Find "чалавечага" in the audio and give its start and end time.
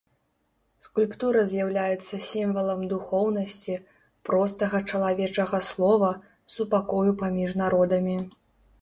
4.89-5.63